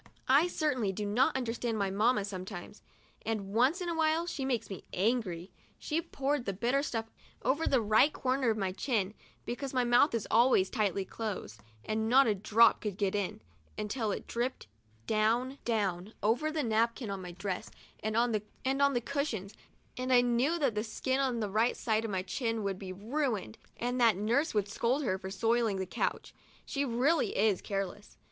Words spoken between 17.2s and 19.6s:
my dress and on the cushions,